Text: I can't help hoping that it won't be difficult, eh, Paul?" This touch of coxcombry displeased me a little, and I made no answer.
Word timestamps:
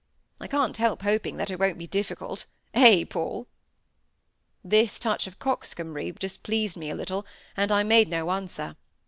I 0.39 0.47
can't 0.47 0.77
help 0.77 1.03
hoping 1.03 1.37
that 1.37 1.51
it 1.51 1.59
won't 1.59 1.77
be 1.77 1.85
difficult, 1.85 2.45
eh, 2.73 3.05
Paul?" 3.07 3.45
This 4.63 4.97
touch 4.97 5.27
of 5.27 5.37
coxcombry 5.37 6.11
displeased 6.13 6.75
me 6.75 6.89
a 6.89 6.95
little, 6.95 7.23
and 7.55 7.71
I 7.71 7.83
made 7.83 8.09
no 8.09 8.31
answer. 8.31 8.77